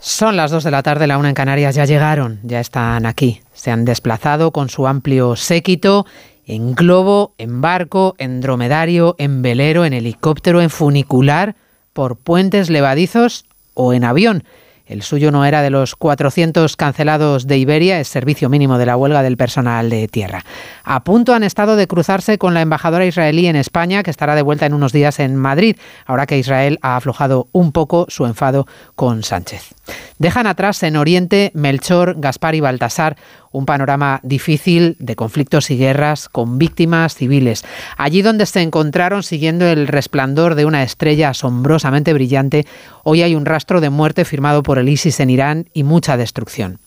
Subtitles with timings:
[0.00, 3.40] Son las 2 de la tarde, la una en Canarias ya llegaron, ya están aquí.
[3.52, 6.06] Se han desplazado con su amplio séquito
[6.46, 11.56] en globo, en barco, en dromedario, en velero, en helicóptero, en funicular,
[11.92, 14.44] por puentes levadizos o en avión.
[14.88, 18.96] El suyo no era de los 400 cancelados de Iberia, es servicio mínimo de la
[18.96, 20.44] huelga del personal de tierra.
[20.82, 24.40] A punto han estado de cruzarse con la embajadora israelí en España, que estará de
[24.40, 28.66] vuelta en unos días en Madrid, ahora que Israel ha aflojado un poco su enfado
[28.94, 29.74] con Sánchez.
[30.18, 33.16] Dejan atrás en Oriente Melchor, Gaspar y Baltasar
[33.50, 37.64] un panorama difícil de conflictos y guerras con víctimas civiles.
[37.96, 42.66] Allí donde se encontraron siguiendo el resplandor de una estrella asombrosamente brillante,
[43.04, 46.78] hoy hay un rastro de muerte firmado por el ISIS en Irán y mucha destrucción.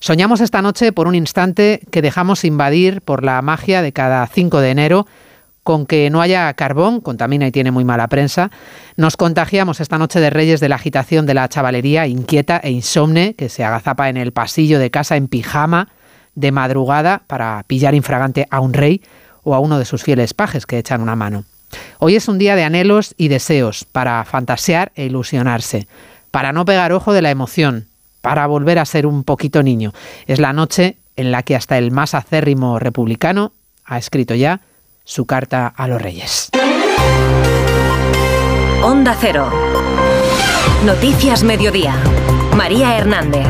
[0.00, 4.60] Soñamos esta noche por un instante que dejamos invadir por la magia de cada 5
[4.60, 5.06] de enero
[5.68, 8.50] con que no haya carbón, contamina y tiene muy mala prensa.
[8.96, 13.34] Nos contagiamos esta noche de Reyes de la agitación de la chavalería inquieta e insomne
[13.34, 15.88] que se agazapa en el pasillo de casa en pijama
[16.34, 19.02] de madrugada para pillar infragante a un rey
[19.42, 21.44] o a uno de sus fieles pajes que echan una mano.
[21.98, 25.86] Hoy es un día de anhelos y deseos para fantasear e ilusionarse,
[26.30, 27.88] para no pegar ojo de la emoción,
[28.20, 29.92] para volver a ser un poquito niño.
[30.26, 33.52] Es la noche en la que hasta el más acérrimo republicano
[33.84, 34.60] ha escrito ya
[35.04, 36.50] su carta a los reyes.
[38.82, 39.50] Onda Cero.
[40.84, 41.96] Noticias Mediodía.
[42.54, 43.48] María Hernández.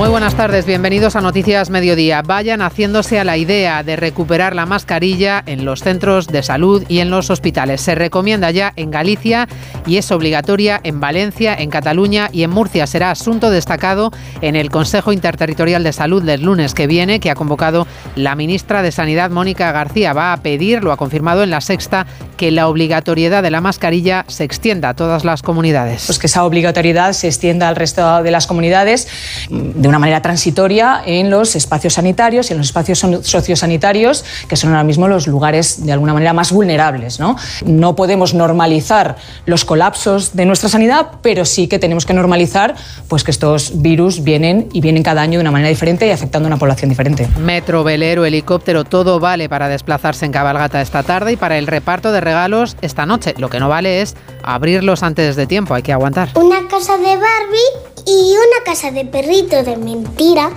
[0.00, 2.22] Muy buenas tardes, bienvenidos a Noticias Mediodía.
[2.22, 7.00] Vayan haciéndose a la idea de recuperar la mascarilla en los centros de salud y
[7.00, 7.82] en los hospitales.
[7.82, 9.46] Se recomienda ya en Galicia
[9.84, 12.86] y es obligatoria en Valencia, en Cataluña y en Murcia.
[12.86, 17.34] Será asunto destacado en el Consejo Interterritorial de Salud del lunes que viene, que ha
[17.34, 20.14] convocado la ministra de Sanidad, Mónica García.
[20.14, 22.06] Va a pedir, lo ha confirmado en la sexta,
[22.38, 26.04] que la obligatoriedad de la mascarilla se extienda a todas las comunidades.
[26.06, 29.06] Pues que esa obligatoriedad se extienda al resto de las comunidades
[29.50, 34.70] de una manera transitoria en los espacios sanitarios y en los espacios sociosanitarios, que son
[34.70, 37.20] ahora mismo los lugares de alguna manera más vulnerables.
[37.20, 42.74] No, no podemos normalizar los colapsos de nuestra sanidad, pero sí que tenemos que normalizar
[43.08, 46.46] pues, que estos virus vienen y vienen cada año de una manera diferente y afectando
[46.46, 47.28] a una población diferente.
[47.38, 52.12] Metro, velero, helicóptero, todo vale para desplazarse en cabalgata esta tarde y para el reparto
[52.12, 53.34] de regalos esta noche.
[53.38, 56.30] Lo que no vale es abrirlos antes de tiempo, hay que aguantar.
[56.34, 60.50] Una casa de Barbie y una casa de perrito de mentira,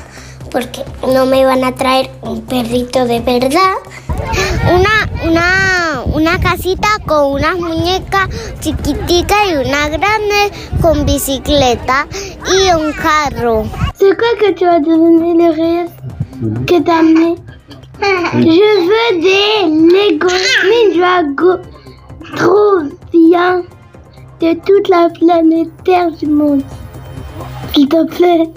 [0.51, 3.73] porque no me van a traer un perrito de verdad.
[4.71, 8.29] Una, una, una casita con unas muñecas
[8.59, 10.51] chiquiticas y una grande
[10.81, 12.07] con bicicleta
[12.47, 13.65] y un carro.
[13.95, 15.89] C'est quoi que tu vas donner les reyes
[16.67, 17.35] que t'as amené
[18.01, 20.27] Je veux des Lego
[20.69, 21.57] Ninjago
[22.35, 23.63] trop bien
[24.41, 26.63] de toute la planète Terre du monde.
[27.73, 28.49] S'il te plaît.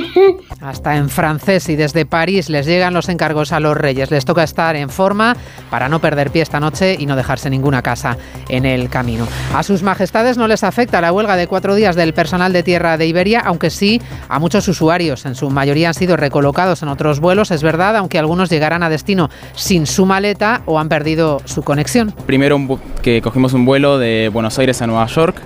[0.60, 4.10] Hasta en francés y desde París les llegan los encargos a los reyes.
[4.10, 5.36] Les toca estar en forma
[5.70, 8.16] para no perder pie esta noche y no dejarse ninguna casa
[8.48, 9.26] en el camino.
[9.54, 12.96] A sus majestades no les afecta la huelga de cuatro días del personal de tierra
[12.96, 15.26] de Iberia, aunque sí a muchos usuarios.
[15.26, 18.90] En su mayoría han sido recolocados en otros vuelos, es verdad, aunque algunos llegarán a
[18.90, 22.14] destino sin su maleta o han perdido su conexión.
[22.26, 22.58] Primero
[23.02, 25.36] que cogimos un vuelo de Buenos Aires a Nueva York.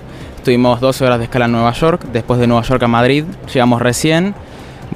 [0.47, 3.81] Tuvimos 12 horas de escala en Nueva York, después de Nueva York a Madrid, llegamos
[3.81, 4.33] recién,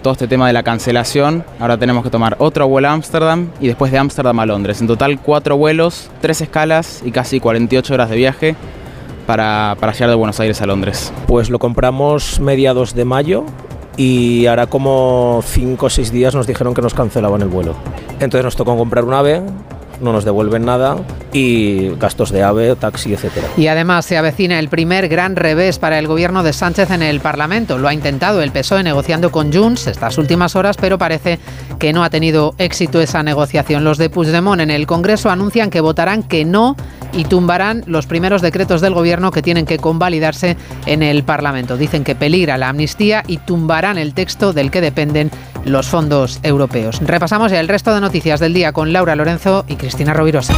[0.02, 3.68] todo este tema de la cancelación, ahora tenemos que tomar otro vuelo a Ámsterdam y
[3.68, 4.80] después de Ámsterdam a Londres.
[4.80, 8.56] En total cuatro vuelos, tres escalas y casi 48 horas de viaje
[9.28, 11.12] para, para llegar de Buenos Aires a Londres.
[11.28, 13.44] Pues lo compramos mediados de mayo
[13.98, 17.76] y ahora como 5 o 6 días nos dijeron que nos cancelaban el vuelo.
[18.22, 19.42] Entonces nos tocó comprar un AVE,
[20.00, 20.96] no nos devuelven nada
[21.34, 23.48] y gastos de AVE, taxi, etcétera.
[23.58, 27.20] Y además se avecina el primer gran revés para el gobierno de Sánchez en el
[27.20, 27.78] Parlamento.
[27.78, 31.40] Lo ha intentado el PSOE negociando con Junts estas últimas horas, pero parece
[31.80, 33.84] que no ha tenido éxito esa negociación.
[33.84, 36.76] Los de Puigdemont en el Congreso anuncian que votarán que no
[37.14, 41.78] y tumbarán los primeros decretos del gobierno que tienen que convalidarse en el Parlamento.
[41.78, 45.32] Dicen que peligra la amnistía y tumbarán el texto del que dependen
[45.66, 47.00] los fondos europeos.
[47.02, 50.54] Repasamos el resto de noticias del día con Laura Lorenzo y Cristina Rovirosa.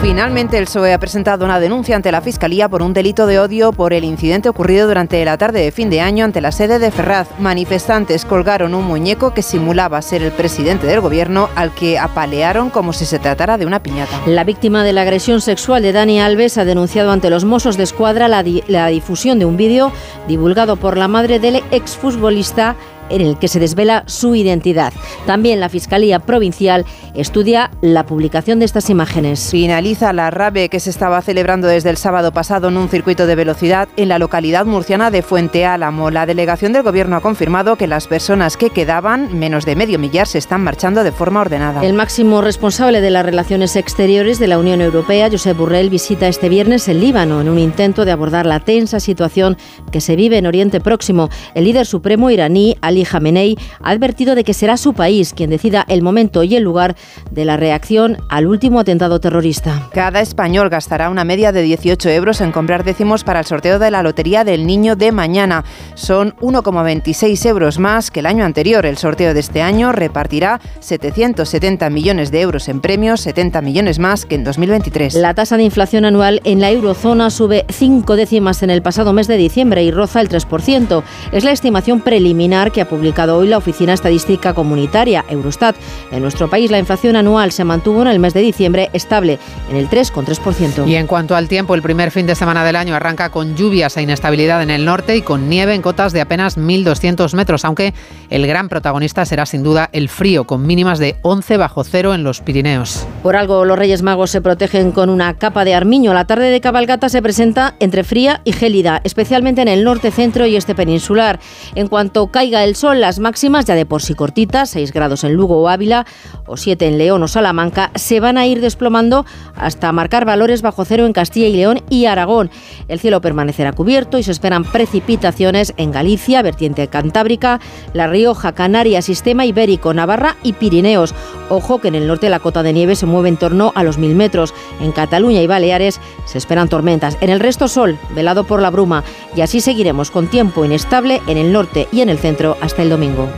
[0.00, 3.70] Finalmente, el PSOE ha presentado una denuncia ante la Fiscalía por un delito de odio
[3.70, 6.90] por el incidente ocurrido durante la tarde de fin de año ante la sede de
[6.90, 7.28] Ferraz.
[7.38, 12.94] Manifestantes colgaron un muñeco que simulaba ser el presidente del gobierno al que apalearon como
[12.94, 14.18] si se tratara de una piñata.
[14.24, 17.82] La víctima de la agresión sexual de Dani Alves ha denunciado ante los Mossos de
[17.82, 19.92] Escuadra la, la difusión de un vídeo
[20.26, 22.74] divulgado por la madre del exfutbolista
[23.10, 24.92] en el que se desvela su identidad.
[25.26, 26.84] También la Fiscalía Provincial
[27.14, 29.50] estudia la publicación de estas imágenes.
[29.50, 33.34] Finaliza la RABE que se estaba celebrando desde el sábado pasado en un circuito de
[33.34, 36.10] velocidad en la localidad murciana de Fuente Álamo.
[36.10, 40.26] La delegación del Gobierno ha confirmado que las personas que quedaban, menos de medio millar,
[40.26, 41.84] se están marchando de forma ordenada.
[41.84, 46.48] El máximo responsable de las relaciones exteriores de la Unión Europea, Josep Burrell, visita este
[46.48, 49.56] viernes el Líbano en un intento de abordar la tensa situación
[49.90, 51.28] que se vive en Oriente Próximo.
[51.54, 55.84] El líder supremo iraní, Ali Khamenei, ha advertido de que será su país quien decida
[55.88, 56.96] el momento y el lugar
[57.30, 59.88] de la reacción al último atentado terrorista.
[59.92, 63.90] Cada español gastará una media de 18 euros en comprar décimos para el sorteo de
[63.90, 65.64] la Lotería del Niño de mañana.
[65.94, 68.86] Son 1,26 euros más que el año anterior.
[68.86, 74.26] El sorteo de este año repartirá 770 millones de euros en premios, 70 millones más
[74.26, 75.14] que en 2023.
[75.14, 79.26] La tasa de inflación anual en la eurozona sube 5 décimas en el pasado mes
[79.26, 81.02] de diciembre y roza el 3%.
[81.32, 85.76] Es la estimación preliminar que ha publicado hoy la Oficina Estadística Comunitaria, Eurostat.
[86.10, 89.38] En nuestro país la inflación anual se mantuvo en el mes de diciembre estable
[89.70, 90.86] en el 3,3%.
[90.86, 93.96] Y en cuanto al tiempo, el primer fin de semana del año arranca con lluvias
[93.96, 97.94] e inestabilidad en el norte y con nieve en cotas de apenas 1.200 metros, aunque
[98.28, 102.24] el gran protagonista será sin duda el frío, con mínimas de 11 bajo cero en
[102.24, 103.06] los Pirineos.
[103.22, 106.12] Por algo los Reyes Magos se protegen con una capa de armiño.
[106.12, 110.46] La tarde de cabalgata se presenta entre fría y gélida, especialmente en el norte, centro
[110.46, 111.38] y este peninsular.
[111.76, 115.34] En cuanto caiga el sol, las máximas ya de por sí cortitas, 6 grados en
[115.34, 116.06] Lugo o Ávila
[116.46, 119.24] o 7 en León o Salamanca, se van a ir desplomando
[119.56, 122.50] hasta marcar valores bajo cero en Castilla y León y Aragón.
[122.88, 127.60] El cielo permanecerá cubierto y se esperan precipitaciones en Galicia, vertiente cantábrica,
[127.92, 131.14] La Rioja, Canarias, Sistema Ibérico, Navarra y Pirineos.
[131.48, 133.98] Ojo que en el norte la cota de nieve se mueve en torno a los
[133.98, 134.54] mil metros.
[134.80, 137.16] En Cataluña y Baleares se esperan tormentas.
[137.20, 139.04] En el resto sol, velado por la bruma.
[139.36, 142.90] Y así seguiremos con tiempo inestable en el norte y en el centro hasta el
[142.90, 143.28] domingo.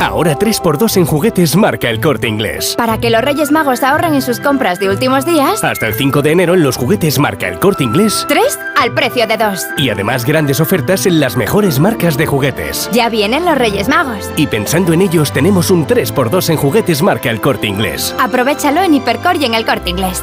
[0.00, 2.74] Ahora 3x2 en juguetes marca el corte inglés.
[2.76, 5.64] Para que los Reyes Magos ahorren en sus compras de últimos días.
[5.64, 8.26] Hasta el 5 de enero en los juguetes marca el corte inglés.
[8.28, 9.66] 3 al precio de 2.
[9.78, 12.90] Y además grandes ofertas en las mejores marcas de juguetes.
[12.92, 14.30] Ya vienen los Reyes Magos.
[14.36, 18.14] Y pensando en ellos tenemos un 3x2 en juguetes marca el corte inglés.
[18.20, 20.22] Aprovechalo en Hipercor y en el corte inglés.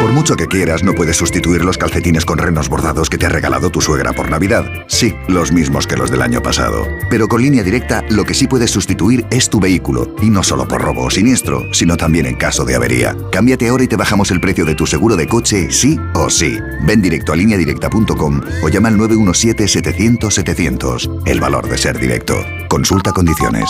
[0.00, 3.30] Por mucho que quieras, no puedes sustituir los calcetines con renos bordados que te ha
[3.30, 4.64] regalado tu suegra por Navidad.
[4.86, 6.86] Sí, los mismos que los del año pasado.
[7.10, 10.14] Pero con línea directa, lo que sí puedes sustituir es tu vehículo.
[10.22, 13.16] Y no solo por robo o siniestro, sino también en caso de avería.
[13.32, 16.56] Cámbiate ahora y te bajamos el precio de tu seguro de coche, sí o sí.
[16.86, 21.22] Ven directo a lineadirecta.com o llama al 917-700-700.
[21.26, 22.36] El valor de ser directo.
[22.68, 23.68] Consulta condiciones.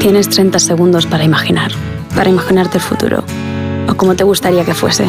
[0.00, 1.70] Tienes 30 segundos para imaginar.
[2.16, 3.22] Para imaginarte el futuro.
[3.86, 5.08] O como te gustaría que fuese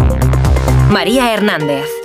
[0.91, 2.00] María Hernández.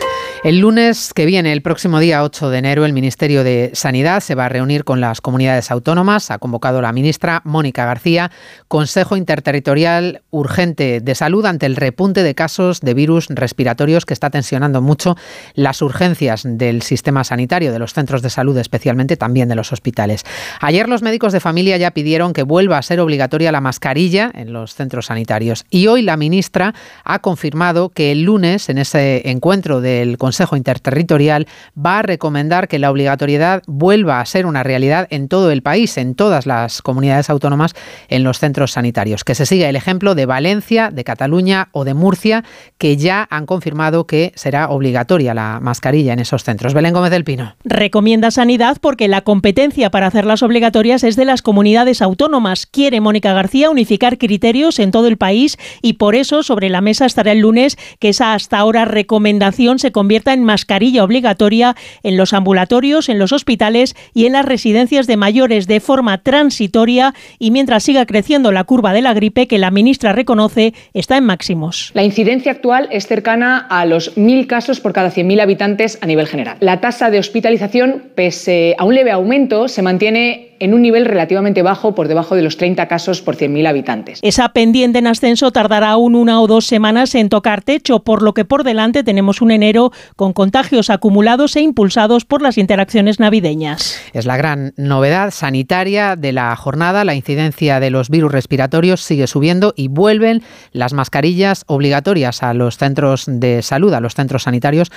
[0.46, 4.36] El lunes que viene, el próximo día 8 de enero, el Ministerio de Sanidad se
[4.36, 6.30] va a reunir con las comunidades autónomas.
[6.30, 8.30] Ha convocado la ministra Mónica García,
[8.68, 14.30] Consejo Interterritorial Urgente de Salud ante el repunte de casos de virus respiratorios que está
[14.30, 15.16] tensionando mucho
[15.54, 20.22] las urgencias del sistema sanitario, de los centros de salud, especialmente también de los hospitales.
[20.60, 24.52] Ayer los médicos de familia ya pidieron que vuelva a ser obligatoria la mascarilla en
[24.52, 26.72] los centros sanitarios y hoy la ministra
[27.02, 32.68] ha confirmado que el lunes, en ese encuentro del Consejo Consejo Interterritorial va a recomendar
[32.68, 36.82] que la obligatoriedad vuelva a ser una realidad en todo el país, en todas las
[36.82, 37.72] comunidades autónomas,
[38.08, 39.24] en los centros sanitarios.
[39.24, 42.44] Que se siga el ejemplo de Valencia, de Cataluña o de Murcia,
[42.76, 46.74] que ya han confirmado que será obligatoria la mascarilla en esos centros.
[46.74, 47.56] Belén Gómez del Pino.
[47.64, 52.66] Recomienda Sanidad porque la competencia para hacerlas obligatorias es de las comunidades autónomas.
[52.66, 57.06] Quiere Mónica García unificar criterios en todo el país y por eso sobre la mesa
[57.06, 62.32] estará el lunes que esa hasta ahora recomendación se convierta en mascarilla obligatoria en los
[62.32, 67.82] ambulatorios, en los hospitales y en las residencias de mayores de forma transitoria y mientras
[67.82, 71.90] siga creciendo la curva de la gripe que la ministra reconoce está en máximos.
[71.94, 76.26] La incidencia actual es cercana a los 1.000 casos por cada 100.000 habitantes a nivel
[76.26, 76.56] general.
[76.60, 81.62] La tasa de hospitalización, pese a un leve aumento, se mantiene en un nivel relativamente
[81.62, 84.18] bajo, por debajo de los 30 casos por 100.000 habitantes.
[84.22, 88.34] Esa pendiente en ascenso tardará aún una o dos semanas en tocar techo, por lo
[88.34, 94.00] que por delante tenemos un enero con contagios acumulados e impulsados por las interacciones navideñas.
[94.12, 97.04] Es la gran novedad sanitaria de la jornada.
[97.04, 102.76] La incidencia de los virus respiratorios sigue subiendo y vuelven las mascarillas obligatorias a los
[102.76, 104.90] centros de salud, a los centros sanitarios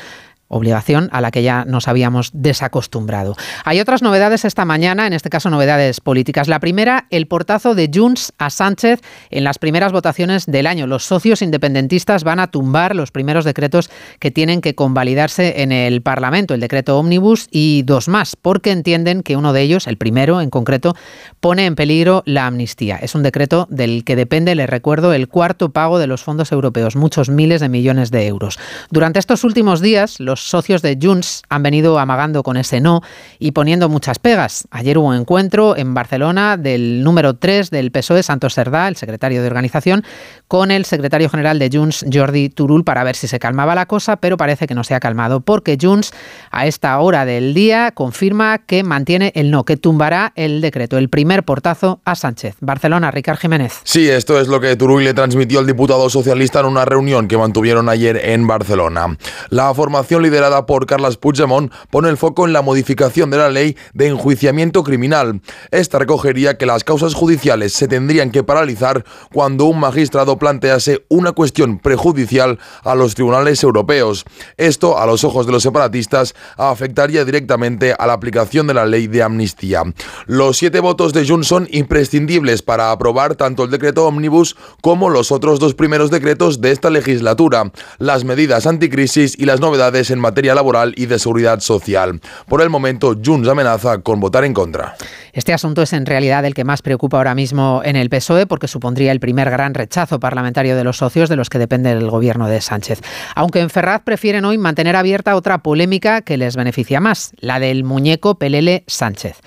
[0.49, 3.35] obligación a la que ya nos habíamos desacostumbrado.
[3.63, 6.47] Hay otras novedades esta mañana, en este caso novedades políticas.
[6.47, 10.87] La primera, el portazo de Junts a Sánchez en las primeras votaciones del año.
[10.87, 13.89] Los socios independentistas van a tumbar los primeros decretos
[14.19, 19.23] que tienen que convalidarse en el Parlamento, el decreto Omnibus y dos más, porque entienden
[19.23, 20.95] que uno de ellos, el primero en concreto,
[21.39, 22.97] pone en peligro la amnistía.
[22.97, 26.95] Es un decreto del que depende, les recuerdo, el cuarto pago de los fondos europeos,
[26.95, 28.57] muchos miles de millones de euros.
[28.89, 33.01] Durante estos últimos días, los socios de Junts han venido amagando con ese no
[33.39, 34.67] y poniendo muchas pegas.
[34.71, 39.41] Ayer hubo un encuentro en Barcelona del número 3 del PSOE, Santos Cerdá, el secretario
[39.41, 40.03] de organización,
[40.47, 44.17] con el secretario general de Junts, Jordi Turul, para ver si se calmaba la cosa,
[44.17, 46.11] pero parece que no se ha calmado porque Junts
[46.51, 51.09] a esta hora del día confirma que mantiene el no, que tumbará el decreto, el
[51.09, 52.55] primer portazo a Sánchez.
[52.61, 53.81] Barcelona, Ricard Jiménez.
[53.83, 57.37] Sí, esto es lo que Turull le transmitió al diputado socialista en una reunión que
[57.37, 59.17] mantuvieron ayer en Barcelona.
[59.49, 63.75] La formación liderada por Carles Puigdemont, pone el foco en la modificación de la ley
[63.93, 65.41] de enjuiciamiento criminal.
[65.71, 71.31] Esta recogería que las causas judiciales se tendrían que paralizar cuando un magistrado plantease una
[71.31, 74.25] cuestión prejudicial a los tribunales europeos.
[74.57, 79.07] Esto, a los ojos de los separatistas, afectaría directamente a la aplicación de la ley
[79.07, 79.83] de amnistía.
[80.27, 85.31] Los siete votos de Junts son imprescindibles para aprobar tanto el decreto Omnibus como los
[85.31, 90.55] otros dos primeros decretos de esta legislatura, las medidas anticrisis y las novedades en materia
[90.55, 92.19] laboral y de seguridad social.
[92.47, 94.95] Por el momento, Junts amenaza con votar en contra.
[95.33, 98.67] Este asunto es en realidad el que más preocupa ahora mismo en el PSOE porque
[98.67, 102.47] supondría el primer gran rechazo parlamentario de los socios de los que depende el gobierno
[102.47, 103.01] de Sánchez.
[103.35, 107.83] Aunque en Ferraz prefieren hoy mantener abierta otra polémica que les beneficia más, la del
[107.83, 109.37] muñeco Pelele Sánchez.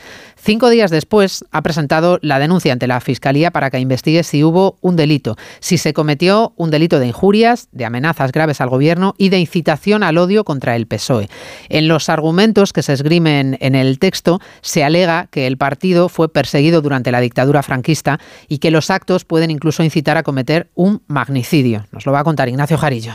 [0.44, 4.76] Cinco días después ha presentado la denuncia ante la Fiscalía para que investigue si hubo
[4.80, 9.28] un delito, si se cometió un delito de injurias, de amenazas graves al gobierno y
[9.28, 11.28] de incitación al odio contra el PSOE.
[11.68, 16.28] En los argumentos que se esgrimen en el texto se alega que el partido fue
[16.28, 18.18] perseguido durante la dictadura franquista
[18.48, 21.86] y que los actos pueden incluso incitar a cometer un magnicidio.
[21.92, 23.12] Nos lo va a contar Ignacio Jarillo.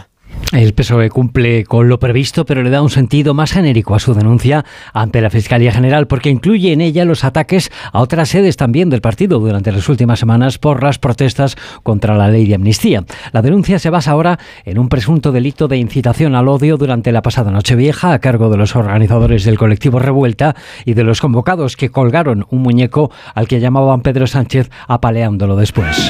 [0.54, 4.14] El PSOE cumple con lo previsto, pero le da un sentido más genérico a su
[4.14, 4.64] denuncia
[4.94, 9.02] ante la Fiscalía General, porque incluye en ella los ataques a otras sedes también del
[9.02, 13.04] partido durante las últimas semanas por las protestas contra la ley de amnistía.
[13.34, 17.22] La denuncia se basa ahora en un presunto delito de incitación al odio durante la
[17.22, 21.90] pasada Nochevieja a cargo de los organizadores del colectivo Revuelta y de los convocados que
[21.90, 26.10] colgaron un muñeco al que llamaban Pedro Sánchez apaleándolo después.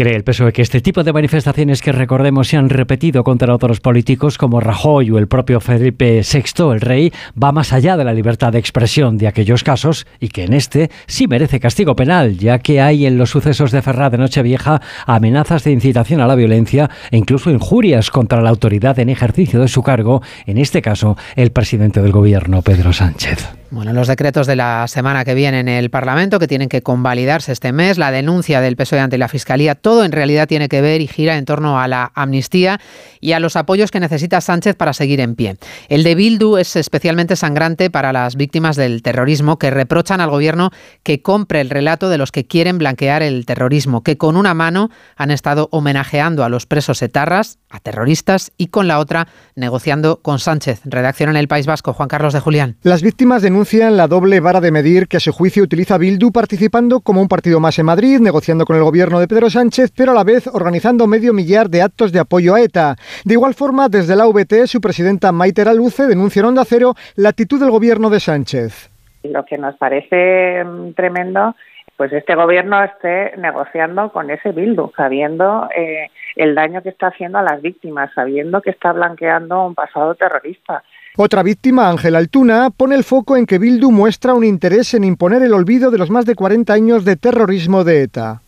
[0.00, 3.80] Cree el PSOE que este tipo de manifestaciones que recordemos se han repetido contra otros
[3.80, 8.14] políticos como Rajoy o el propio Felipe VI, el rey, va más allá de la
[8.14, 12.60] libertad de expresión de aquellos casos y que en este sí merece castigo penal, ya
[12.60, 16.88] que hay en los sucesos de Ferraz de Nochevieja amenazas de incitación a la violencia
[17.10, 21.52] e incluso injurias contra la autoridad en ejercicio de su cargo, en este caso el
[21.52, 23.59] presidente del gobierno, Pedro Sánchez.
[23.72, 27.52] Bueno, los decretos de la semana que viene en el Parlamento, que tienen que convalidarse
[27.52, 31.00] este mes, la denuncia del PSOE ante la Fiscalía, todo en realidad tiene que ver
[31.00, 32.80] y gira en torno a la amnistía
[33.20, 35.56] y a los apoyos que necesita Sánchez para seguir en pie.
[35.88, 40.72] El de Bildu es especialmente sangrante para las víctimas del terrorismo que reprochan al gobierno
[41.04, 44.90] que compre el relato de los que quieren blanquear el terrorismo, que con una mano
[45.14, 50.40] han estado homenajeando a los presos etarras, a terroristas, y con la otra negociando con
[50.40, 50.80] Sánchez.
[50.86, 52.76] Redacción en el País Vasco, Juan Carlos de Julián.
[52.82, 57.00] Las víctimas denuncian la doble vara de medir que a su juicio utiliza Bildu participando
[57.00, 60.14] como un partido más en Madrid, negociando con el gobierno de Pedro Sánchez, pero a
[60.14, 62.96] la vez organizando medio millar de actos de apoyo a ETA.
[63.26, 67.28] De igual forma, desde la VT, su presidenta Maite Luce denuncia en Onda Cero la
[67.28, 68.90] actitud del gobierno de Sánchez.
[69.24, 71.54] Lo que nos parece mm, tremendo
[71.98, 77.36] pues este gobierno esté negociando con ese Bildu, sabiendo eh, el daño que está haciendo
[77.36, 80.82] a las víctimas, sabiendo que está blanqueando un pasado terrorista.
[81.16, 85.42] Otra víctima, Ángel Altuna, pone el foco en que Bildu muestra un interés en imponer
[85.42, 88.42] el olvido de los más de 40 años de terrorismo de ETA.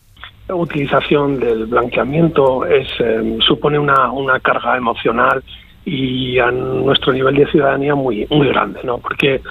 [0.47, 5.43] La utilización del blanqueamiento es, eh, supone una, carga emocional
[5.85, 8.97] y a nuestro nivel de ciudadanía muy grande, ¿no?
[8.97, 9.41] Porque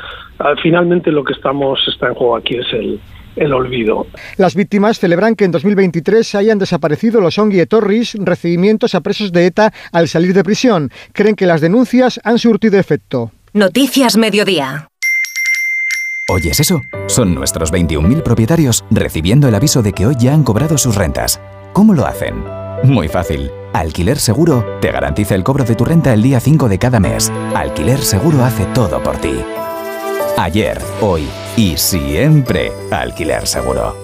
[0.41, 2.99] uh, finalmente lo que estamos está en juego aquí es el,
[3.37, 4.07] el olvido.
[4.37, 9.33] Las víctimas celebran que en 2023 se hayan desaparecido los Ongi Torris, recibimientos a presos
[9.33, 10.91] de ETA al salir de prisión.
[11.13, 13.33] Creen que las denuncias han surtido efecto.
[13.53, 14.89] Noticias Mediodía.
[16.31, 16.81] ¿Oyes eso?
[17.09, 21.41] Son nuestros 21.000 propietarios recibiendo el aviso de que hoy ya han cobrado sus rentas.
[21.73, 22.43] ¿Cómo lo hacen?
[22.85, 23.51] Muy fácil.
[23.73, 27.31] Alquiler Seguro te garantiza el cobro de tu renta el día 5 de cada mes.
[27.55, 29.35] Alquiler Seguro hace todo por ti.
[30.39, 31.25] Ayer, hoy
[31.57, 33.97] y siempre Alquiler Seguro.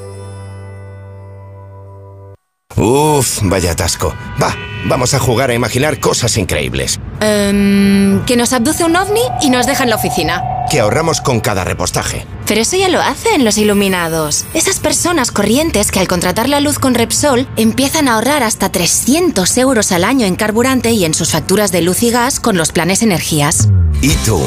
[2.76, 4.14] Uf, vaya atasco.
[4.40, 7.00] Va, vamos a jugar a imaginar cosas increíbles.
[7.20, 10.44] Em, que nos abduce un ovni y nos deja en la oficina.
[10.70, 12.24] Que ahorramos con cada repostaje.
[12.46, 14.44] Pero eso ya lo hacen los iluminados.
[14.54, 19.58] Esas personas corrientes que al contratar la luz con Repsol empiezan a ahorrar hasta 300
[19.58, 22.70] euros al año en carburante y en sus facturas de luz y gas con los
[22.70, 23.68] planes energías.
[24.02, 24.40] ¿Y tú?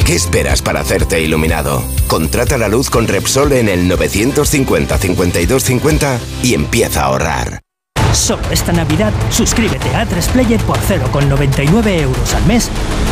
[0.00, 1.84] ¿A qué esperas para hacerte iluminado?
[2.08, 7.60] Contrata la luz con Repsol en el 950 52 50 y empieza a ahorrar.
[8.12, 12.70] Solo esta Navidad, suscríbete a A3 Player por 0,99 euros al mes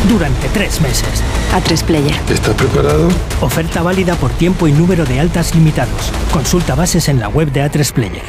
[0.09, 1.23] durante tres meses.
[1.53, 2.15] A3 Player.
[2.27, 3.07] ¿Estás preparado?
[3.39, 6.11] Oferta válida por tiempo y número de altas limitados.
[6.33, 8.25] Consulta bases en la web de A3 Player.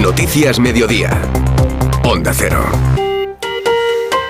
[0.00, 1.22] Noticias Mediodía.
[2.02, 2.66] Onda Cero.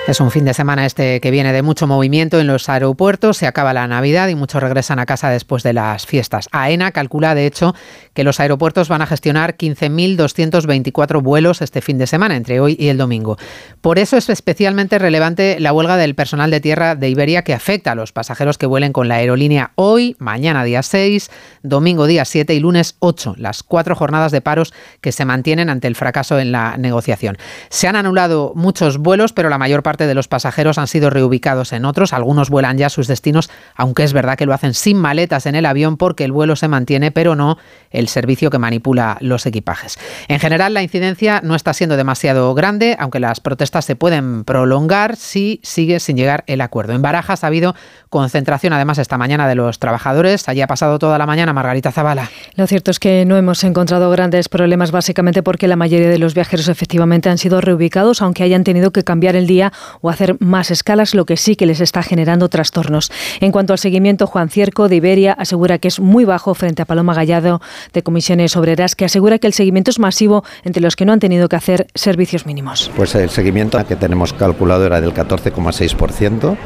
[0.07, 3.37] Es un fin de semana este que viene de mucho movimiento en los aeropuertos.
[3.37, 6.47] Se acaba la Navidad y muchos regresan a casa después de las fiestas.
[6.51, 7.73] AENA calcula, de hecho,
[8.13, 12.89] que los aeropuertos van a gestionar 15.224 vuelos este fin de semana, entre hoy y
[12.89, 13.37] el domingo.
[13.81, 17.93] Por eso es especialmente relevante la huelga del personal de tierra de Iberia que afecta
[17.93, 21.31] a los pasajeros que vuelen con la aerolínea hoy, mañana día 6,
[21.63, 24.71] domingo día 7 y lunes 8, las cuatro jornadas de paros
[25.01, 27.39] que se mantienen ante el fracaso en la negociación.
[27.69, 31.71] Se han anulado muchos vuelos, pero la mayor parte de los pasajeros han sido reubicados
[31.73, 32.13] en otros.
[32.13, 35.55] Algunos vuelan ya a sus destinos, aunque es verdad que lo hacen sin maletas en
[35.55, 37.57] el avión porque el vuelo se mantiene, pero no
[37.91, 39.97] el servicio que manipula los equipajes.
[40.27, 45.15] En general, la incidencia no está siendo demasiado grande, aunque las protestas se pueden prolongar
[45.15, 46.93] si sigue sin llegar el acuerdo.
[46.93, 47.75] En Barajas ha habido
[48.09, 50.47] concentración, además, esta mañana de los trabajadores.
[50.49, 52.29] Allí ha pasado toda la mañana Margarita Zavala.
[52.55, 56.33] Lo cierto es que no hemos encontrado grandes problemas, básicamente porque la mayoría de los
[56.33, 60.71] viajeros efectivamente han sido reubicados, aunque hayan tenido que cambiar el día o hacer más
[60.71, 63.11] escalas, lo que sí que les está generando trastornos.
[63.39, 66.85] En cuanto al seguimiento, Juan Cierco de Iberia asegura que es muy bajo frente a
[66.85, 67.61] Paloma Gallado
[67.93, 71.19] de Comisiones Obreras, que asegura que el seguimiento es masivo entre los que no han
[71.19, 72.91] tenido que hacer servicios mínimos.
[72.95, 76.57] Pues el seguimiento que tenemos calculado era del 14,6%.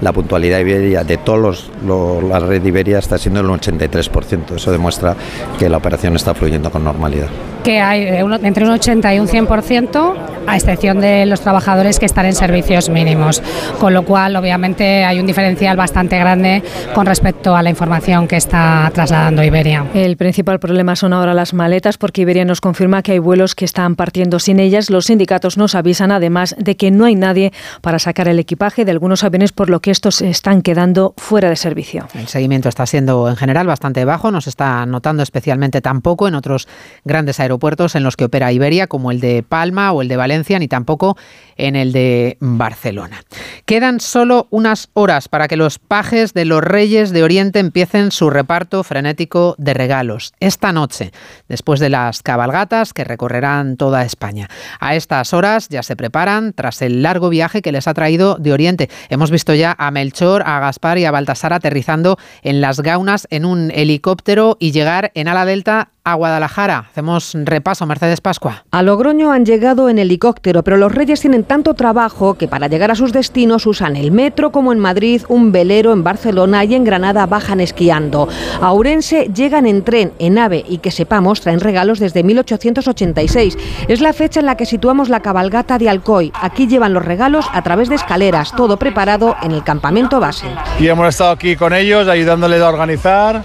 [0.00, 4.56] La puntualidad Iberia de todos los, la red Iberia está siendo el 83%.
[4.56, 5.16] Eso demuestra
[5.58, 7.28] que la operación está fluyendo con normalidad.
[7.64, 8.06] Que hay
[8.42, 10.14] entre un 80 y un 100%,
[10.46, 12.34] a excepción de los trabajadores que están en
[12.68, 13.42] servicios mínimos,
[13.80, 16.62] con lo cual obviamente hay un diferencial bastante grande
[16.94, 19.86] con respecto a la información que está trasladando Iberia.
[19.94, 23.64] El principal problema son ahora las maletas porque Iberia nos confirma que hay vuelos que
[23.64, 24.90] están partiendo sin ellas.
[24.90, 28.90] Los sindicatos nos avisan además de que no hay nadie para sacar el equipaje de
[28.90, 32.06] algunos aviones por lo que estos están quedando fuera de servicio.
[32.12, 36.34] El seguimiento está siendo en general bastante bajo, no se está notando especialmente tampoco en
[36.34, 36.68] otros
[37.06, 40.58] grandes aeropuertos en los que opera Iberia como el de Palma o el de Valencia
[40.58, 41.16] ni tampoco
[41.56, 43.22] en el de Barcelona.
[43.64, 48.28] Quedan solo unas horas para que los pajes de los reyes de Oriente empiecen su
[48.28, 50.32] reparto frenético de regalos.
[50.40, 51.12] Esta noche,
[51.48, 54.48] después de las cabalgatas que recorrerán toda España.
[54.80, 58.52] A estas horas ya se preparan tras el largo viaje que les ha traído de
[58.52, 58.90] Oriente.
[59.08, 63.44] Hemos visto ya a Melchor, a Gaspar y a Baltasar aterrizando en las gaunas en
[63.44, 66.86] un helicóptero y llegar en ala delta a Guadalajara.
[66.90, 68.64] Hacemos repaso, Mercedes Pascua.
[68.70, 72.90] A Logroño han llegado en helicóptero, pero los reyes tienen tanto trabajo que para llegar
[72.90, 76.84] a sus destinos usan el metro como en Madrid, un velero en Barcelona y en
[76.84, 78.28] Granada bajan esquiando.
[78.60, 83.56] A Ourense llegan en tren, en ave y que sepamos traen regalos desde 1886.
[83.88, 86.32] Es la fecha en la que situamos la cabalgata de Alcoy.
[86.40, 90.46] Aquí llevan los regalos a través de escaleras, todo preparado en el campamento base.
[90.78, 93.42] Y hemos estado aquí con ellos ayudándoles a organizar,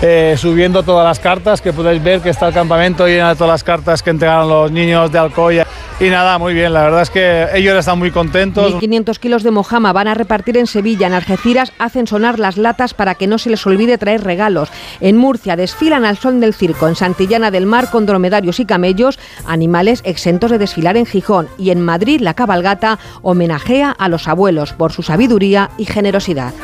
[0.00, 3.50] eh, subiendo todas las cartas que podéis ver que está el campamento lleno de todas
[3.50, 5.60] las cartas que entregaron los niños de Alcoy.
[6.00, 8.72] Y nada, muy bien, la verdad es que ellos están muy contentos.
[8.76, 11.06] 1.500 kilos de mojama van a repartir en Sevilla.
[11.06, 14.70] En Algeciras hacen sonar las latas para que no se les olvide traer regalos.
[15.00, 16.88] En Murcia desfilan al sol del circo.
[16.88, 21.48] En Santillana del Mar con dromedarios y camellos, animales exentos de desfilar en Gijón.
[21.58, 26.54] Y en Madrid la cabalgata homenajea a los abuelos por su sabiduría y generosidad.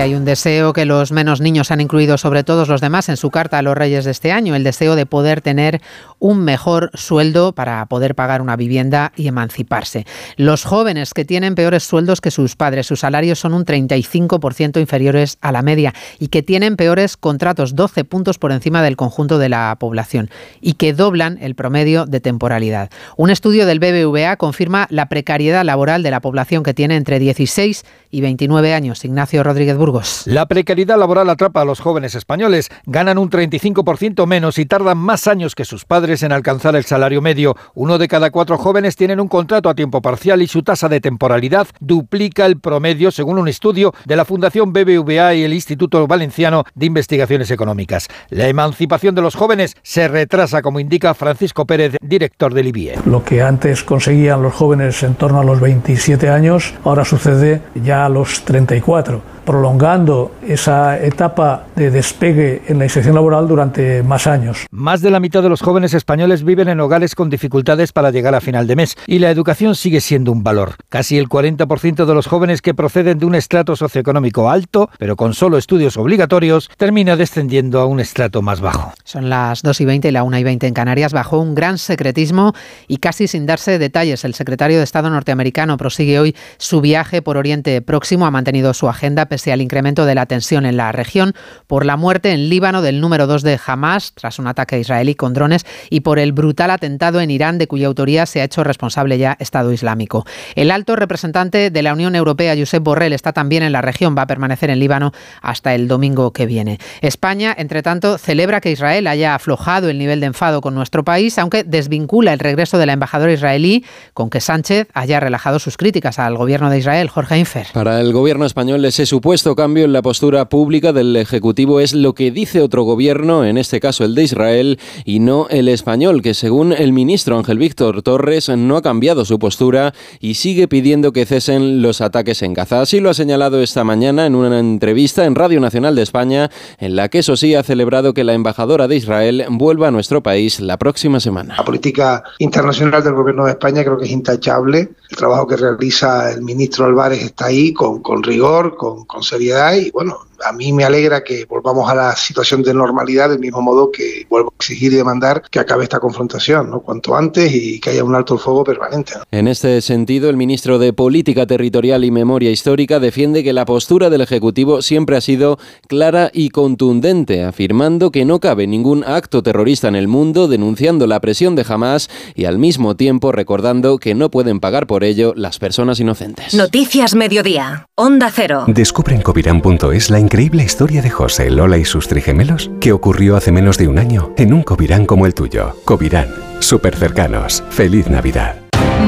[0.00, 3.30] Hay un deseo que los menos niños han incluido sobre todos los demás en su
[3.30, 5.80] carta a los reyes de este año, el deseo de poder tener
[6.18, 10.06] un mejor sueldo para poder pagar una vivienda y emanciparse.
[10.36, 15.38] Los jóvenes que tienen peores sueldos que sus padres, sus salarios son un 35% inferiores
[15.40, 19.48] a la media y que tienen peores contratos, 12 puntos por encima del conjunto de
[19.48, 20.28] la población
[20.60, 22.90] y que doblan el promedio de temporalidad.
[23.16, 27.84] Un estudio del BBVA confirma la precariedad laboral de la población que tiene entre 16
[28.10, 29.04] y 29 años.
[29.04, 30.22] Ignacio Rodríguez Burgos.
[30.26, 32.70] La precariedad laboral atrapa a los jóvenes españoles.
[32.86, 37.22] Ganan un 35% menos y tardan más años que sus padres en alcanzar el salario
[37.22, 37.54] medio.
[37.74, 41.00] Uno de cada cuatro jóvenes tienen un contrato a tiempo parcial y su tasa de
[41.00, 46.64] temporalidad duplica el promedio, según un estudio de la Fundación BBVA y el Instituto Valenciano
[46.74, 48.08] de Investigaciones Económicas.
[48.30, 52.98] La emancipación de los jóvenes se retrasa, como indica Francisco Pérez, director del IBIE.
[53.06, 58.04] Lo que antes conseguían los jóvenes en torno a los 27 años, ahora sucede ya
[58.04, 59.36] a los 34
[59.76, 64.66] prolongando esa etapa de despegue en la inserción laboral durante más años.
[64.70, 68.34] Más de la mitad de los jóvenes españoles viven en hogares con dificultades para llegar
[68.34, 70.76] a final de mes y la educación sigue siendo un valor.
[70.88, 75.34] Casi el 40% de los jóvenes que proceden de un estrato socioeconómico alto, pero con
[75.34, 78.94] solo estudios obligatorios, termina descendiendo a un estrato más bajo.
[79.04, 81.12] Son las 2 y 20 y la 1 y 20 en Canarias.
[81.12, 82.54] Bajo un gran secretismo
[82.88, 87.36] y casi sin darse detalles, el secretario de Estado norteamericano prosigue hoy su viaje por
[87.36, 88.24] Oriente Próximo.
[88.24, 91.34] Ha mantenido su agenda pese al incremento de la tensión en la región
[91.66, 95.34] por la muerte en Líbano del número 2 de Hamas tras un ataque israelí con
[95.34, 99.18] drones y por el brutal atentado en Irán de cuya autoría se ha hecho responsable
[99.18, 100.24] ya Estado Islámico.
[100.54, 104.22] El alto representante de la Unión Europea, Josep Borrell, está también en la región, va
[104.22, 106.78] a permanecer en Líbano hasta el domingo que viene.
[107.00, 111.38] España, entre tanto, celebra que Israel haya aflojado el nivel de enfado con nuestro país,
[111.38, 116.18] aunque desvincula el regreso de la embajadora israelí con que Sánchez haya relajado sus críticas
[116.18, 117.08] al gobierno de Israel.
[117.08, 117.66] Jorge Infer.
[117.72, 122.14] Para el gobierno español ese supuesto cambio en la postura pública del Ejecutivo es lo
[122.14, 126.34] que dice otro gobierno, en este caso el de Israel, y no el español, que
[126.34, 131.26] según el ministro Ángel Víctor Torres no ha cambiado su postura y sigue pidiendo que
[131.26, 132.82] cesen los ataques en Gaza.
[132.82, 136.94] Así lo ha señalado esta mañana en una entrevista en Radio Nacional de España, en
[136.94, 140.60] la que eso sí ha celebrado que la embajadora de Israel vuelva a nuestro país
[140.60, 141.56] la próxima semana.
[141.56, 144.90] La política internacional del gobierno de España creo que es intachable.
[145.10, 149.90] El trabajo que realiza el ministro Álvarez está ahí con, con rigor, con con y
[149.90, 153.90] bueno, a mí me alegra que volvamos a la situación de normalidad del mismo modo
[153.90, 156.80] que vuelvo a exigir y demandar que acabe esta confrontación, ¿no?
[156.80, 159.14] cuanto antes y que haya un alto el fuego permanente.
[159.30, 164.10] En este sentido, el ministro de Política Territorial y Memoria Histórica defiende que la postura
[164.10, 169.88] del Ejecutivo siempre ha sido clara y contundente, afirmando que no cabe ningún acto terrorista
[169.88, 174.30] en el mundo, denunciando la presión de Hamas y al mismo tiempo recordando que no
[174.30, 176.54] pueden pagar por ello las personas inocentes.
[176.54, 178.64] Noticias Mediodía, Onda Cero.
[178.68, 183.52] Descubre en covirán.es la increíble historia de José, Lola y sus trigemelos que ocurrió hace
[183.52, 185.76] menos de un año en un Covirán como el tuyo.
[185.84, 187.62] Covirán, súper cercanos.
[187.70, 188.56] Feliz Navidad.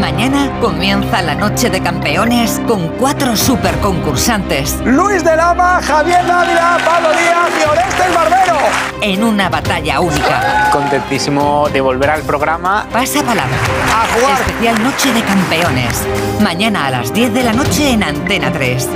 [0.01, 4.79] Mañana comienza la noche de campeones con cuatro super concursantes.
[4.85, 8.59] Luis de Lama, Javier Dávila, Pablo Díaz y Orestes Barbero.
[9.03, 10.71] En una batalla única.
[10.71, 12.87] Contentísimo de volver al programa.
[12.93, 13.57] Pasa palabra.
[13.93, 14.41] A jugar.
[14.43, 16.07] Especial Noche de Campeones.
[16.41, 18.89] Mañana a las 10 de la noche en Antena 3.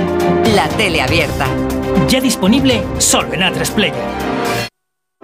[0.55, 1.47] La tele abierta.
[2.07, 4.43] Ya disponible solo en A3 Player.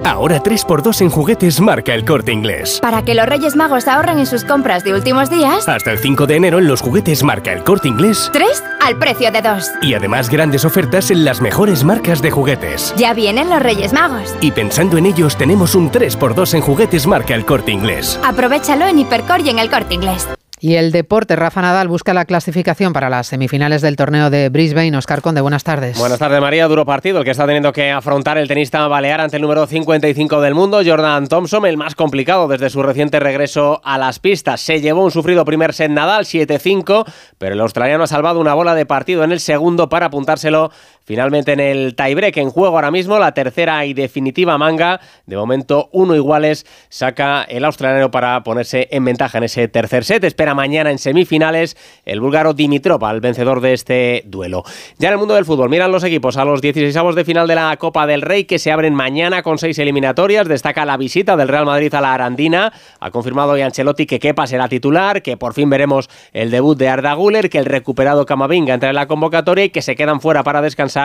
[0.04, 2.80] Ahora 3x2 en juguetes marca el corte inglés.
[2.82, 5.68] Para que los Reyes Magos ahorren en sus compras de últimos días.
[5.68, 8.30] Hasta el 5 de enero en los juguetes marca el corte inglés.
[8.32, 9.72] 3 al precio de 2.
[9.82, 12.94] Y además grandes ofertas en las mejores marcas de juguetes.
[12.98, 14.34] Ya vienen los Reyes Magos.
[14.40, 18.20] Y pensando en ellos, tenemos un 3x2 en juguetes marca el corte inglés.
[18.24, 20.28] Aprovechalo en Hipercor y en el corte inglés.
[20.62, 24.98] Y el deporte, Rafa Nadal busca la clasificación para las semifinales del torneo de Brisbane.
[24.98, 25.98] Oscar Conde, buenas tardes.
[25.98, 26.68] Buenas tardes, María.
[26.68, 30.42] Duro partido el que está teniendo que afrontar el tenista balear ante el número 55
[30.42, 34.60] del mundo, Jordan Thompson, el más complicado desde su reciente regreso a las pistas.
[34.60, 37.06] Se llevó un sufrido primer set Nadal, 7-5,
[37.38, 40.72] pero el australiano ha salvado una bola de partido en el segundo para apuntárselo
[41.10, 42.38] finalmente en el tiebreak.
[42.38, 45.02] En juego ahora mismo la tercera y definitiva manga.
[45.26, 50.24] De momento, uno iguales saca el australiano para ponerse en ventaja en ese tercer set.
[50.24, 54.64] Espera mañana en semifinales el búlgaro Dimitrov, al vencedor de este duelo.
[55.00, 57.56] Ya en el mundo del fútbol, miran los equipos a los 16 de final de
[57.56, 60.48] la Copa del Rey que se abren mañana con seis eliminatorias.
[60.48, 62.72] Destaca la visita del Real Madrid a la Arandina.
[63.00, 66.88] Ha confirmado hoy Ancelotti que Kepa será titular, que por fin veremos el debut de
[66.88, 70.44] Arda Guller, que el recuperado Camavinga entra en la convocatoria y que se quedan fuera
[70.44, 70.99] para descansar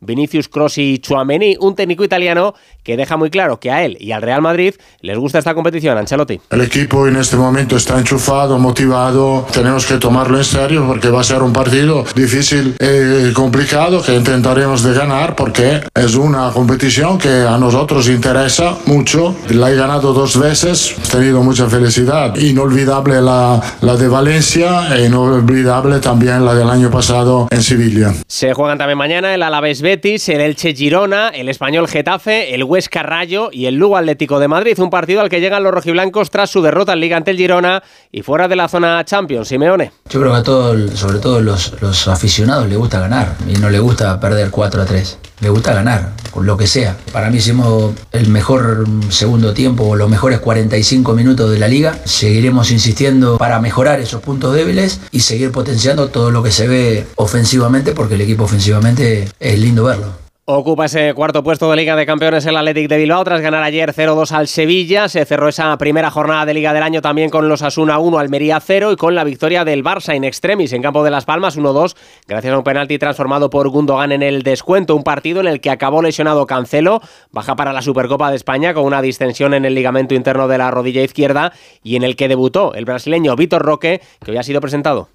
[0.00, 4.12] Vinicius Cross y Chuamení, un técnico italiano que deja muy claro que a él y
[4.12, 6.40] al Real Madrid les gusta esta competición, Ancelotti.
[6.50, 11.20] El equipo en este momento está enchufado, motivado, tenemos que tomarlo en serio porque va
[11.20, 17.18] a ser un partido difícil y complicado que intentaremos de ganar porque es una competición
[17.18, 19.34] que a nosotros interesa mucho.
[19.50, 22.36] La he ganado dos veces, he tenido mucha felicidad.
[22.36, 28.14] Inolvidable la, la de Valencia e inolvidable también la del año pasado en Sevilla.
[28.26, 33.02] Se juegan también mañana el Alavés Betis, el Elche Girona, el Español Getafe, el Huesca
[33.02, 34.78] Rayo y el Lugo Atlético de Madrid.
[34.78, 37.82] Un partido al que llegan los rojiblancos tras su derrota en Liga ante el Girona
[38.12, 39.48] y fuera de la zona Champions.
[39.48, 39.92] Simeone.
[40.08, 43.70] Yo creo que a todos, sobre todo los, los aficionados, les gusta ganar y no
[43.70, 46.96] les gusta perder 4 a 3 le gusta ganar, con lo que sea.
[47.12, 51.98] Para mí hicimos el mejor segundo tiempo o los mejores 45 minutos de la liga.
[52.04, 57.06] Seguiremos insistiendo para mejorar esos puntos débiles y seguir potenciando todo lo que se ve
[57.16, 60.29] ofensivamente, porque el equipo ofensivamente es lindo verlo.
[60.52, 63.94] Ocupa ese cuarto puesto de Liga de Campeones el Athletic de Bilbao tras ganar ayer
[63.94, 65.08] 0-2 al Sevilla.
[65.08, 68.58] Se cerró esa primera jornada de Liga del año también con los Asuna 1, Almería
[68.58, 71.94] 0 y con la victoria del Barça in extremis en campo de Las Palmas 1-2
[72.26, 74.96] gracias a un penalti transformado por Gundogan en el descuento.
[74.96, 78.82] Un partido en el que acabó lesionado Cancelo, baja para la Supercopa de España con
[78.84, 81.52] una distensión en el ligamento interno de la rodilla izquierda
[81.84, 85.10] y en el que debutó el brasileño Vitor Roque que hoy ha sido presentado.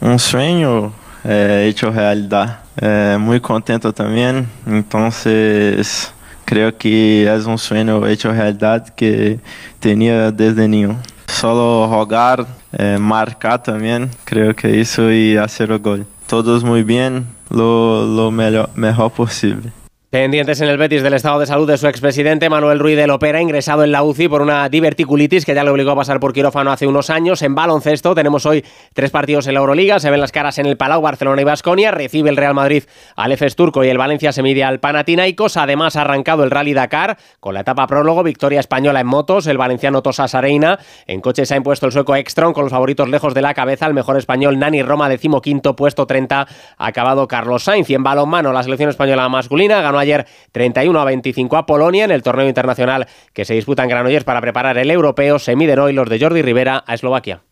[0.00, 0.92] Un sueño
[1.24, 2.60] eh, hecho realidad.
[2.80, 6.12] Eh, muy contento también, entonces
[6.44, 9.38] creo que es un sueño hecho realidad que
[9.78, 10.98] tenía desde niño.
[11.28, 16.06] Solo rogar, eh, marcar también, creo que eso y hacer el gol.
[16.26, 19.72] Todos muy bien, lo, lo mejor, mejor posible.
[20.10, 23.40] Pendientes en el Betis del estado de salud de su expresidente Manuel Ruiz de Lopera,
[23.40, 26.72] ingresado en la UCI por una diverticulitis que ya le obligó a pasar por quirófano
[26.72, 27.42] hace unos años.
[27.42, 30.76] En baloncesto tenemos hoy tres partidos en la Euroliga, se ven las caras en el
[30.76, 32.82] Palau, Barcelona y Basconia, recibe el Real Madrid
[33.14, 35.56] al EFES Turco y el Valencia se mide al Panathinaikos.
[35.56, 39.58] Además ha arrancado el Rally Dakar con la etapa prólogo, victoria española en motos, el
[39.58, 40.80] valenciano Tosa Sareina.
[41.06, 43.86] En coches se ha impuesto el sueco Ekstrom con los favoritos lejos de la cabeza,
[43.86, 47.88] el mejor español Nani Roma, decimoquinto, puesto 30, acabado Carlos Sainz.
[47.90, 52.10] Y en balonmano la selección española masculina ganó ayer 31 a 25 a Polonia en
[52.10, 55.38] el torneo internacional que se disputa en Granollers para preparar el europeo.
[55.38, 57.42] Se miden hoy los de Jordi Rivera a Eslovaquia.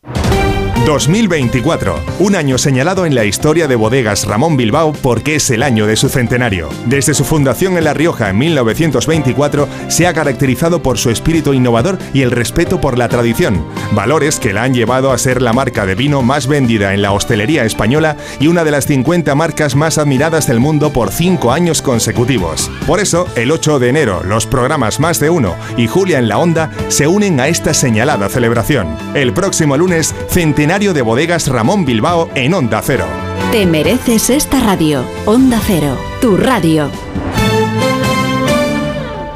[0.86, 5.86] 2024, un año señalado en la historia de bodegas Ramón Bilbao porque es el año
[5.86, 6.68] de su centenario.
[6.86, 11.98] Desde su fundación en La Rioja en 1924, se ha caracterizado por su espíritu innovador
[12.14, 15.84] y el respeto por la tradición, valores que la han llevado a ser la marca
[15.84, 19.98] de vino más vendida en la hostelería española y una de las 50 marcas más
[19.98, 22.70] admiradas del mundo por cinco años consecutivos.
[22.86, 26.38] Por eso, el 8 de enero, los programas Más de Uno y Julia en la
[26.38, 28.96] Onda se unen a esta señalada celebración.
[29.14, 33.06] El próximo lunes, centenario de bodegas Ramón Bilbao en Onda Cero.
[33.50, 35.02] Te mereces esta radio.
[35.24, 36.90] Onda Cero, tu radio.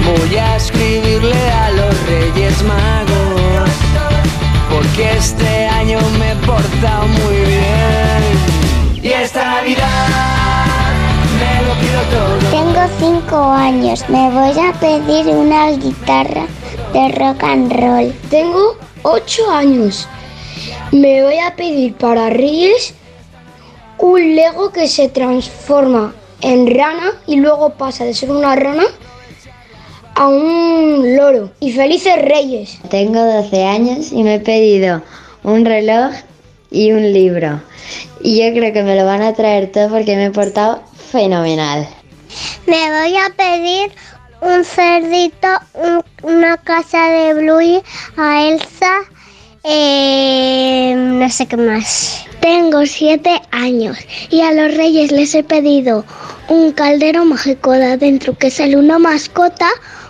[0.05, 3.71] Voy a escribirle a los Reyes Magos,
[4.71, 9.03] porque este año me he portado muy bien.
[9.03, 10.09] Y esta Navidad
[11.40, 12.51] me lo pido todo.
[12.51, 16.45] Tengo cinco años, me voy a pedir una guitarra
[16.92, 18.12] de rock and roll.
[18.29, 20.07] Tengo ocho años.
[20.92, 22.92] Me voy a pedir para Reyes
[23.96, 28.85] un Lego que se transforma en rana y luego pasa de ser una rana
[30.14, 31.50] a un loro.
[31.61, 32.78] Y felices Reyes.
[32.90, 35.02] Tengo 12 años y me he pedido
[35.44, 36.12] un reloj
[36.70, 37.62] y un libro.
[38.20, 41.88] Y yo creo que me lo van a traer todo porque me he portado fenomenal.
[42.66, 43.92] Me voy a pedir
[44.42, 45.48] un cerdito,
[46.22, 47.83] una casa de Bluey
[48.18, 48.92] a Elsa
[49.64, 52.25] eh, no sé qué más.
[52.40, 53.96] Tengo siete años
[54.31, 56.05] y a los reyes les he pedido
[56.48, 59.68] un caldero mágico de adentro que sale una mascota,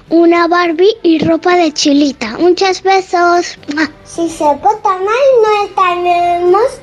[0.09, 2.39] una Barbie y ropa de chilita.
[2.39, 3.59] Muchos besos.
[4.05, 6.81] Si se porta mal, no tenemos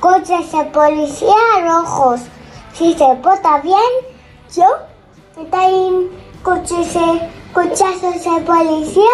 [0.00, 2.20] coches de policía rojos.
[2.74, 3.80] Si se porta bien,
[4.54, 4.66] yo
[5.50, 6.10] tengo
[6.42, 9.10] coches de, cochazos de policía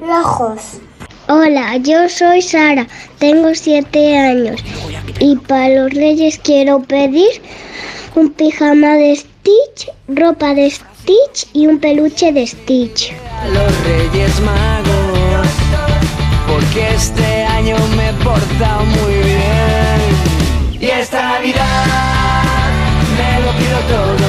[0.00, 0.80] rojos.
[1.30, 2.86] Hola, yo soy Sara,
[3.18, 4.64] tengo siete años
[5.20, 7.42] y para los reyes quiero pedir
[8.14, 13.12] un pijama de Stitch, ropa de Stitch y un peluche de Stitch.
[13.52, 15.48] Los reyes magos,
[16.48, 20.80] porque este año me he portado muy bien.
[20.80, 22.70] Y esta Navidad
[23.18, 23.78] me lo pido
[24.16, 24.27] Pues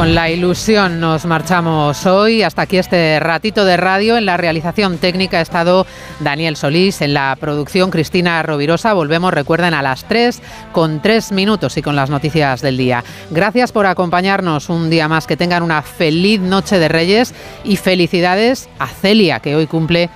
[0.00, 2.42] con la ilusión nos marchamos hoy.
[2.42, 4.16] Hasta aquí este ratito de radio.
[4.16, 5.86] En la realización técnica ha estado
[6.20, 8.94] Daniel Solís, en la producción Cristina Rovirosa.
[8.94, 10.40] Volvemos, recuerden, a las 3
[10.72, 13.04] con 3 minutos y con las noticias del día.
[13.30, 15.26] Gracias por acompañarnos un día más.
[15.26, 20.08] Que tengan una feliz noche de Reyes y felicidades a Celia, que hoy cumple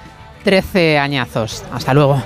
[0.44, 1.62] 13 añazos.
[1.70, 2.22] Hasta luego.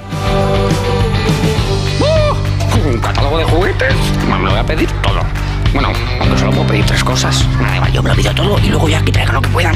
[2.86, 3.96] ¿Un catálogo de juguetes?
[4.28, 5.47] Me voy a pedir todo.
[5.72, 7.46] Bueno, aunque solo puedo pedir tres cosas.
[7.60, 9.74] Nada, igual, yo me lo pido todo y luego ya que traigan lo que puedan.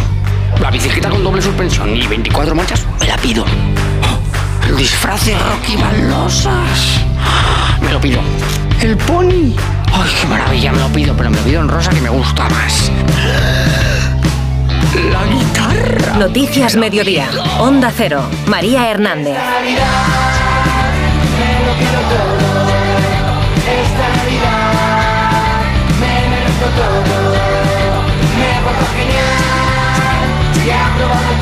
[0.61, 3.45] La bicicleta con doble suspensión y 24 marchas, me la pido.
[4.69, 7.01] El disfraz de Rocky Balosas.
[7.81, 8.21] Me lo pido.
[8.81, 9.55] El pony.
[9.93, 12.49] Ay, qué maravilla, me lo pido, pero me lo pido en rosa que me gusta
[12.49, 12.91] más.
[15.11, 16.19] La guitarra.
[16.19, 17.29] Noticias Mediodía.
[17.59, 18.23] Onda Cero.
[18.47, 19.37] María Hernández.
[26.77, 27.03] Todo,
[28.39, 30.27] me porto genial
[30.65, 31.42] y he probado.